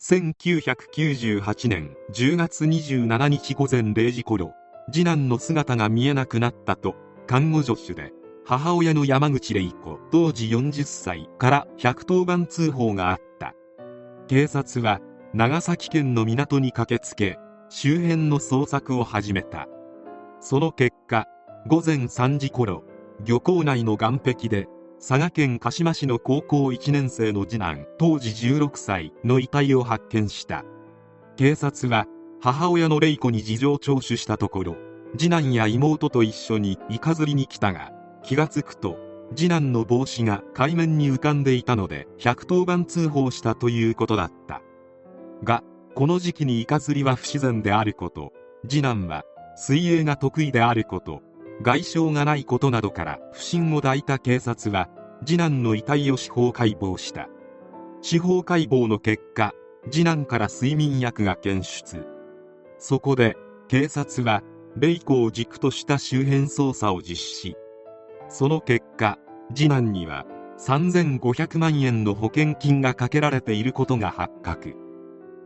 [0.00, 4.54] 1998年10月27日午前0時頃
[4.92, 6.94] 次男の姿が見えなくなったと
[7.26, 8.12] 看護助手で
[8.46, 13.54] 母親の山口玲子当時40歳から110番通報があった。
[14.28, 15.00] 警察は
[15.34, 17.36] 長崎県の港に駆けつけ
[17.68, 19.66] 周辺の捜索を始めた。
[20.40, 21.26] その結果
[21.66, 22.84] 午前3時頃
[23.24, 24.68] 漁港内の岸壁で
[25.00, 30.64] 佐賀県鹿島市の高校1年生の次男当時16歳の遺体を発見した。
[31.36, 32.06] 警察は
[32.40, 34.76] 母親の玲子に事情聴取したところ
[35.16, 37.92] 次男や妹と一緒にイカ釣りに来たが
[38.24, 38.98] 気がつくと
[39.36, 44.62] 次男の帽子が海面に浮かんでいたので110番通報したということだった。
[45.44, 45.62] が
[45.94, 48.32] この時期にイカ釣りは不自然であること
[48.68, 49.24] 次男は
[49.56, 51.22] 水泳が得意であること
[51.60, 54.88] 外傷がないことなどから不審を抱いた警察は
[55.24, 57.28] 次男の遺体を司法解剖した。
[58.00, 59.52] 司法解剖の結果
[59.90, 62.06] 次男から睡眠薬が検出。
[62.78, 64.42] そこで警察は
[64.80, 67.56] イ子を軸とした周辺捜査を実施。
[68.28, 69.18] その結果
[69.54, 70.26] 次男には
[70.58, 74.74] 3500万円の保険金がかけられていることが発覚。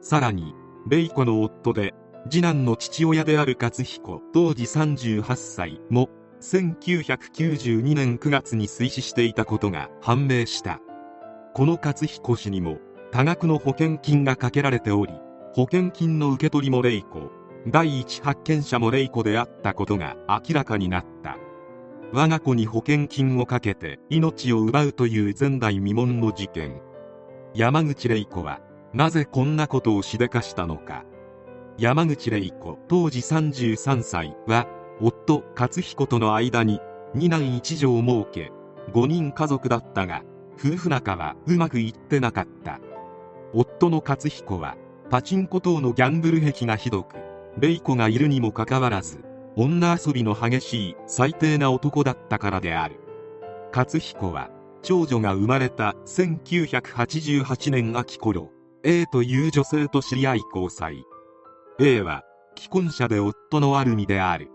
[0.00, 0.54] さらに
[0.90, 1.94] イ子の夫で
[2.28, 10.80] 次男の父親である勝彦当時38歳も1992年9月に推死していたことが判明した。
[11.54, 12.78] この勝彦氏にも
[13.10, 15.12] 多額の保険金がかけられており
[15.54, 17.30] 保険金の受け取りも玲子
[17.66, 21.36] 第一発見者も玲子であったことが明らかになった。
[22.12, 26.80] 我が子に保険金をかけて命を奪うという前代未聞の事件。
[27.54, 28.60] 山口玲子は
[28.92, 31.04] なぜこんなことをしでかしたのか。
[31.80, 34.66] 山口玲子当時33歳は
[35.00, 36.78] 夫勝彦との間に
[37.14, 38.52] 二男一女を設け
[38.92, 40.22] 5人家族だったが
[40.58, 42.80] 夫婦仲はうまくいってなかった。
[43.54, 44.76] 夫の勝彦は
[45.08, 47.16] パチンコ等のギャンブル癖がひどく
[47.56, 49.24] 玲子がいるにもかかわらず
[49.56, 53.00] 女遊びの激しい最低な男だったからである。
[53.74, 54.50] 勝彦は
[54.82, 58.50] 長女が生まれた1988年秋頃
[58.84, 61.06] A という女性と知り合い交際。
[61.82, 62.24] A は
[62.58, 64.50] 既婚者で夫のある身である。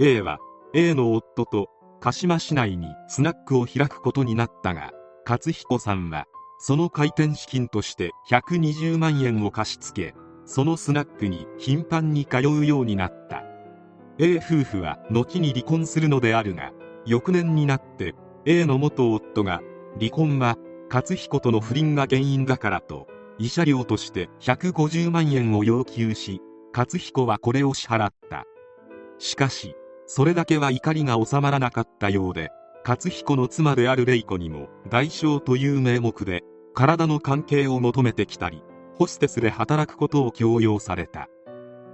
[0.00, 0.38] A は
[0.72, 1.68] A の夫と
[2.00, 4.92] 鹿島市内にスナックを開くことになったが
[5.26, 6.24] 勝彦さんは
[6.58, 10.14] その開店資金として120万円を貸し付け
[10.46, 13.42] そのスナックに頻繁に通うようになった。
[14.18, 16.72] A 夫婦は後に離婚するのであるが
[17.04, 18.14] 翌年になって
[18.46, 19.60] A の元夫が
[19.98, 20.56] 離婚は
[20.90, 26.40] 勝彦との不倫が原因だからと慰謝料として150万円を要求し
[26.76, 28.44] 勝彦はこれを支払った。
[29.18, 29.74] しかし
[30.06, 32.50] それだけは怒りが収まらなかったようで
[32.86, 36.44] 勝彦の妻である玲子にも代償という名目で
[36.74, 38.62] 体の関係を求めてきたり
[38.94, 41.30] ホステスで働くことを強要された。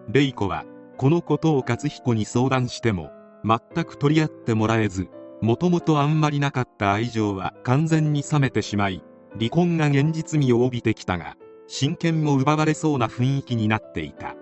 [0.09, 0.65] 玲子は
[0.97, 3.12] このことを勝彦に相談しても
[3.44, 5.06] 全く取り合ってもらえず
[5.41, 9.04] もともとあんまりなかった愛情は完全に冷めてしまい
[9.38, 11.37] 離婚が現実味を帯びてきたが
[11.69, 14.34] 親権も奪われそうな雰囲気になっていた。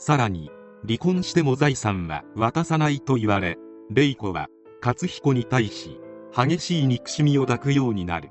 [0.00, 0.50] さらに
[0.86, 3.58] 離婚しても財産は渡さないと言われ
[3.90, 4.48] 玲子は
[4.80, 6.00] 勝彦に対し
[6.34, 8.30] 激しい憎しみを抱くようになる。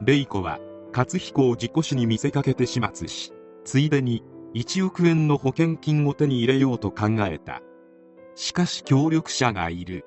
[0.00, 0.58] 玲子は
[0.94, 3.34] 勝彦を事故死に見せかけて始末し
[3.64, 4.22] ついでに
[4.54, 7.60] 1億円の保険金を手に入れようと考えた。
[8.34, 10.06] しかし協力者がいる。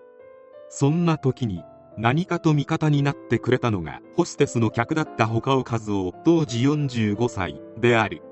[0.70, 1.64] そんな時に
[1.98, 8.24] 何かと味方になってくれたのがホステスの客だった他尾和夫当時45歳である。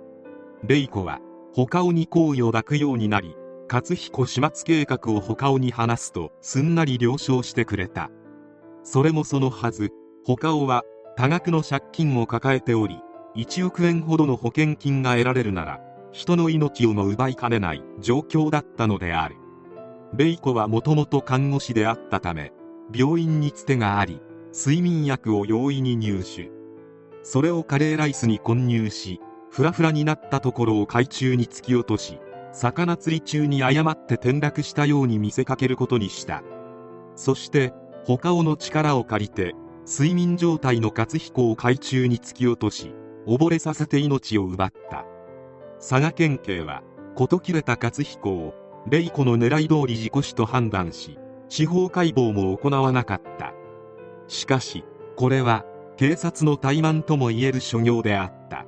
[0.64, 1.20] 玲子は
[1.66, 3.36] 他尾に好意を抱くようになり
[3.68, 8.12] 勝彦始末計画を他尾に話すとすんなり了承してくれた。
[8.84, 9.92] それもそのはず
[10.24, 10.84] 他尾は
[11.16, 13.00] 多額の借金を抱えており
[13.36, 15.82] 1億円ほどの保険金が得られるなら
[16.12, 19.36] 人の命をも奪いかねない状況だったのである。
[20.14, 22.54] 玲子はもともと看護師であったため
[22.94, 24.22] 病院につてがあり
[24.54, 26.52] 睡眠薬を容易に入手。
[27.24, 32.20] それをカレーライスに混入しフラフラになったところを海中に突き落とし
[32.52, 36.44] 魚釣り中に誤って転落したように見せかけることにした。
[37.16, 37.74] そして
[38.06, 39.54] 他尾の力を借りて
[39.86, 42.94] 睡眠状態の勝彦を海中に突き落とし
[43.28, 45.06] 溺れさせて命を奪った。
[45.78, 46.82] 佐賀県警は
[47.16, 48.54] 事切れた勝彦を
[48.90, 53.54] 玲子の狙い通り事故死と判断し司法解剖も行わなかった。
[54.28, 54.84] しかし
[55.16, 55.66] これは
[55.98, 58.66] 警察の怠慢ともいえる所業であった。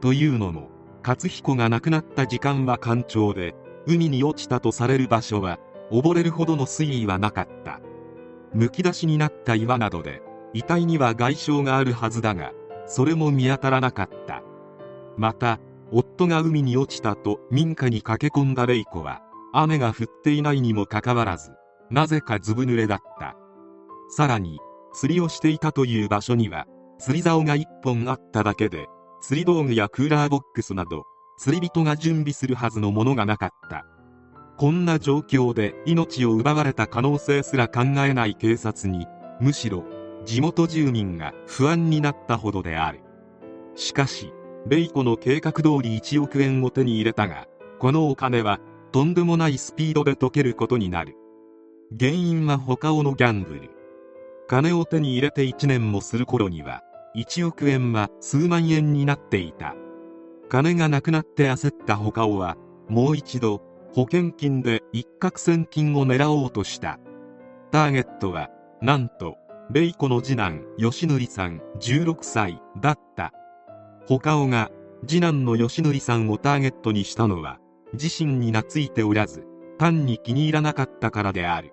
[0.00, 0.70] というのも
[1.02, 3.54] 勝彦が亡くなった時間は干潮で
[3.86, 5.58] 海に落ちたとされる場所は
[5.90, 7.80] 溺れるほどの水位はなかった。
[8.52, 10.22] むき出しになった岩などで
[10.52, 12.52] 遺体には外傷があるはずだが
[12.86, 14.42] それも見当たらなかった。
[15.16, 15.58] また
[15.90, 19.22] 夫が海に落ちたと民家に駆け込んだレイコは
[19.52, 21.52] 雨が降っていないにもかかわらず
[21.90, 23.36] なぜかずぶ濡れだった。
[24.10, 24.58] さらに
[24.94, 26.66] 釣りをしていたという場所には
[26.98, 28.86] 釣り竿が1本あっただけで
[29.20, 31.04] 釣り道具やクーラーボックスなど
[31.38, 33.86] 釣り人が準備するはずのものがなかった。
[34.56, 39.06] こんな状況で命を奪われた可能性すら考えない警察に
[39.40, 39.84] むしろ
[40.24, 43.00] 地元住民が不安になったほどである。
[43.76, 44.32] しかし
[44.66, 47.46] レイコの計画通り1億円を手に入れたが
[47.78, 48.58] このお金は
[48.90, 51.14] とんでもないスピードで溶けることになる。
[51.98, 53.70] 原因は他をのギャンブル。
[54.48, 56.82] 金を手に入れて1年もする頃には
[57.16, 59.74] 1億円は数万円になっていた。
[60.48, 62.56] 金がなくなって焦った他尾は
[62.88, 63.62] もう一度
[63.92, 66.98] 保険金で一攫千金を狙おうとした。
[67.70, 68.50] ターゲットは
[68.80, 69.36] なんと
[69.70, 73.32] レイコの次男吉典さん16歳だった。
[74.06, 74.70] 他尾が
[75.06, 77.58] 次男の吉典さんをターゲットにしたのは
[77.92, 79.44] 自身に懐いておらず
[79.78, 81.72] 単に気に入らなかったからである。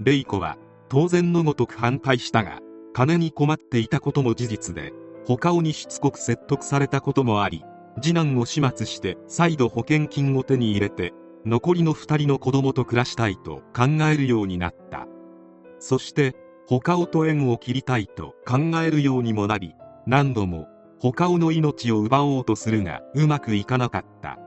[0.00, 0.56] レイコは
[0.88, 2.58] 当然のごとく反対したが
[2.94, 4.92] 金に困っていたことも事実で
[5.26, 7.64] 他尾にしつこく説得されたこともあり
[8.00, 11.12] 次男を始末して再度保険金を手に入れて
[11.44, 15.06] 残りの2人の子供と暮らしたいと考えるようになった。
[15.78, 16.36] そして
[16.68, 19.74] 他尾と縁を切りたいと考えるようにもなり
[20.06, 20.68] 何度も
[21.00, 24.38] 他尾の命を奪おうとするがうまくいかなかった。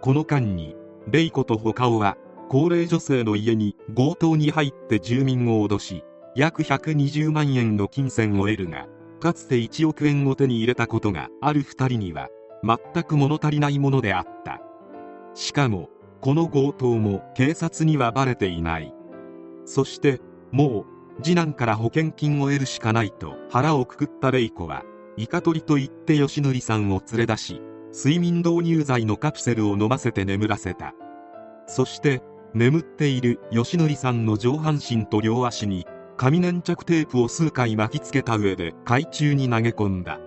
[0.00, 0.74] この間に
[1.08, 2.16] レイコと他尾は
[2.48, 8.86] 高齢女性の家に強盗に入って住民を脅し約120万円の金銭を得るが
[9.20, 12.28] かつて1億円を手に入れたことがある2人には
[12.64, 14.60] 全く物足りないものであった。
[15.34, 15.90] しかも
[16.20, 18.94] この強盗も警察にはバレていない。
[19.64, 20.20] そして
[20.50, 20.86] も
[21.18, 24.82] う次男から保険金を得るしかないと腹をくくったレイコは
[25.16, 27.60] イカ取りと言って吉典さんを連れ出し
[27.92, 30.94] 睡眠導入剤のカプセルを飲ませて眠らせた。
[31.66, 32.22] そして
[32.54, 35.86] 眠っている吉典さんの上半身と両足に
[36.16, 40.20] 紙粘着テープを数回巻きつけた上で海中に投げ込んだ。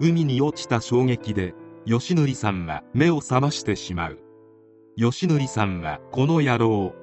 [0.00, 1.54] 海に落ちた衝撃で
[1.86, 4.18] 吉典さんは目を覚ましてしまう。
[4.96, 6.94] 吉典さんはこの野郎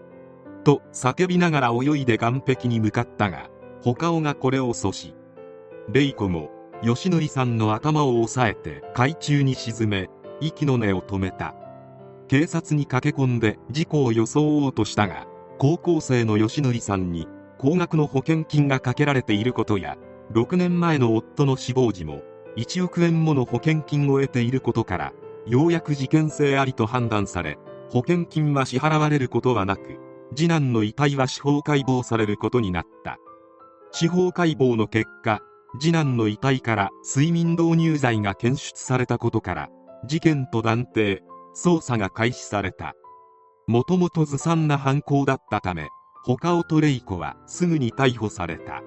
[0.63, 3.49] と叫びながら泳いで岸壁に向かったが
[3.83, 5.13] 他尾がこれを阻止。
[5.91, 6.49] レイコも
[6.83, 10.09] 吉典さんの頭を押さえて海中に沈め
[10.39, 11.55] 息の根を止めた。
[12.27, 15.27] 警察に駆け込んで事故を装おうとしたが
[15.59, 19.97] 高校生の吉典さんに高額の保険金がかけられていることや
[20.31, 22.21] 6年前の夫の死亡時も
[22.57, 25.13] 1億円もの保険金を得ていることから
[25.45, 27.57] ようやく事件性ありと判断され
[27.89, 29.99] 保険金は支払われることはなく
[30.35, 33.17] 次男の遺体は司法解剖されることになった。
[33.91, 35.39] 司法解剖の結果
[35.79, 39.69] 次男の遺体から睡眠導入剤が検出されたことから
[40.05, 41.23] 事件と断定
[41.55, 42.93] 捜査が開始された。
[43.67, 45.87] もともとずさんな犯行だったため
[46.25, 48.81] 他尾とレイコはすぐに逮捕された。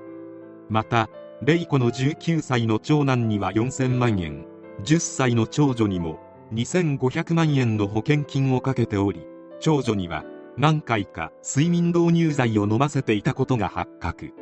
[0.68, 1.08] また
[1.40, 4.44] レイコの19歳の長男には4000万円
[4.82, 6.18] 10歳の長女にも
[6.52, 9.24] 2500万円の保険金をかけており
[9.60, 10.24] 長女には
[10.56, 14.34] 何回か睡眠導入剤を飲ませていたことが発覚。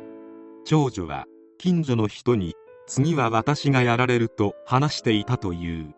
[0.65, 1.25] 長女は
[1.59, 2.55] 近所の人に
[2.87, 5.93] 次は私がやられると話していたという。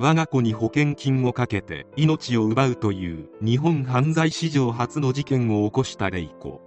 [0.00, 6.60] 我が子に保険金をかけて命を奪うという日本犯罪史上初の事件を起こしたレイコ。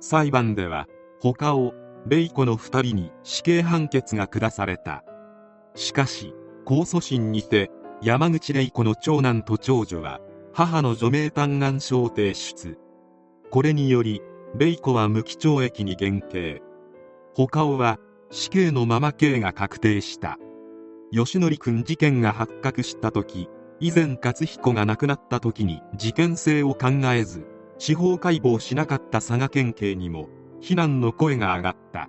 [0.00, 0.88] 裁判では
[1.20, 1.74] 他を
[2.08, 5.04] レイコの2人に死刑判決が下された。
[5.76, 7.70] しかし控訴審にて
[8.02, 10.20] 山口玲子の長男と長女は
[10.52, 12.78] 母の除名嘆願書を提出。
[13.52, 14.22] これにより
[14.58, 16.62] 玲子は無期懲役に減刑。
[17.36, 18.00] 他尾は
[18.32, 20.36] 死刑のまま刑が確定した。
[21.12, 23.48] 吉典君事件が発覚した時
[23.78, 27.46] 以前勝彦が亡くなった時に事件性を考えず
[27.78, 30.28] 司法解剖しなかった佐賀県警にも
[30.60, 32.08] 非難の声が上がった。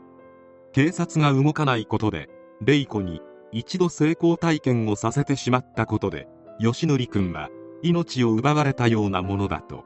[0.72, 2.30] 警察が動かないことで
[2.62, 6.28] 玲子に一度成功体験をさせてしまったことで
[6.60, 7.50] 吉典君は
[7.84, 9.84] 命を奪われたようなものだと。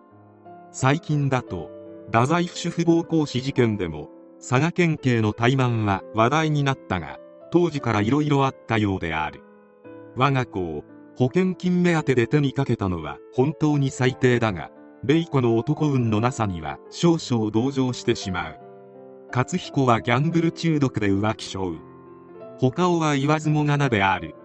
[0.71, 1.69] 最近だと
[2.07, 7.19] 太宰府主婦暴行死事件でも佐賀県警の怠慢は話題になったが
[7.51, 9.43] 当時から色々あったようである。
[10.15, 10.83] 我が子を
[11.17, 14.71] 保険金目当てで手にかけたのは本当に最低だが
[15.03, 18.59] レイコの男運のなさには少々同情してしまう。
[19.33, 21.73] 勝彦はギャンブル中毒で浮気症
[22.59, 24.35] 他をは言わずもがなである。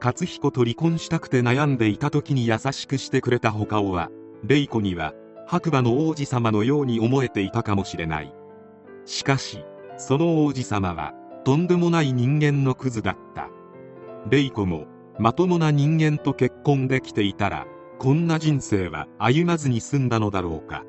[0.00, 4.10] 勝彦と離婚したくて悩んでいた時に優しくしてくれた他をは
[4.42, 5.14] 玲子には
[5.46, 8.34] 白馬の王子様のように思えていたかもしれない。
[9.06, 9.64] しかし
[9.96, 13.50] その王子様はとんでもない人間のクズだった。
[14.30, 14.86] 玲子も
[15.18, 17.66] まともな人間と結婚できていたら
[17.98, 20.84] こんな人生は歩まずに済んだのだろうか。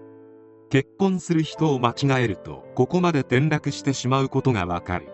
[0.70, 5.10] 結婚する人を間違えるとここまで転落してしまうことがわかる。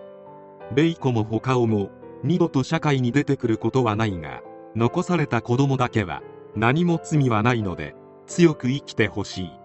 [0.74, 1.90] ベイコも他をも
[2.24, 4.42] 二度と社会に出てくることはないが
[4.76, 6.22] 残された子供だけは
[6.56, 7.96] 何も罪はないので
[8.28, 9.61] 強く生きてほしい。